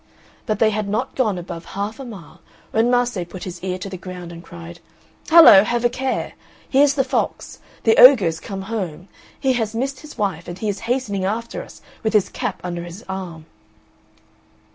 [0.47, 3.87] But they had not gone above half a mile when Mase put his ear to
[3.87, 4.79] the ground and cried:
[5.29, 6.33] "Hallo, have a care;
[6.67, 7.59] here's the fox.
[7.83, 9.09] The ogre is come home.
[9.39, 12.81] He has missed his wife and he is hastening after us with his cap under
[12.83, 13.45] his arm."